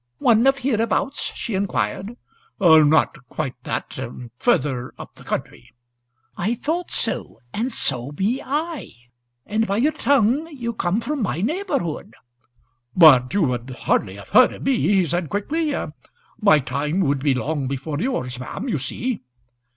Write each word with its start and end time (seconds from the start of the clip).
"One 0.17 0.47
of 0.47 0.57
hereabouts?" 0.57 1.31
she 1.35 1.53
inquired. 1.53 2.17
"Not 2.59 3.19
quite 3.29 3.53
that 3.65 3.99
farther 4.39 4.95
up 4.97 5.13
the 5.13 5.23
country." 5.23 5.69
"I 6.35 6.55
thought 6.55 6.89
so. 6.89 7.39
And 7.53 7.71
so 7.71 8.07
am 8.19 8.39
I; 8.43 8.89
and 9.45 9.67
by 9.67 9.77
your 9.77 9.91
tongue 9.91 10.47
you 10.57 10.73
come 10.73 11.01
from 11.01 11.21
my 11.21 11.39
neighbourhood." 11.41 12.15
"But 12.95 13.31
you 13.35 13.43
would 13.43 13.69
hardly 13.81 14.15
have 14.15 14.29
heard 14.29 14.51
of 14.53 14.63
me," 14.63 14.75
he 14.77 15.05
said, 15.05 15.29
quickly. 15.29 15.71
"My 16.41 16.57
time 16.57 17.01
would 17.01 17.19
be 17.19 17.35
long 17.35 17.67
before 17.67 17.99
yours, 17.99 18.39
ma'am, 18.39 18.67
you 18.67 18.79
see." 18.79 19.21